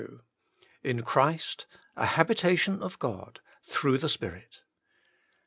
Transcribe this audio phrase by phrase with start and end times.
[0.83, 5.29] In Christ, a habitation of God, through the Spirit, iii.